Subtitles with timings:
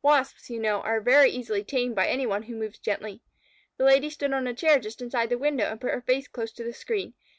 [0.00, 3.20] Wasps, you know, are very easily tamed by any one who moves gently.
[3.76, 6.52] The Lady stood on a chair just inside the window, and put her face close
[6.52, 7.12] to the screen.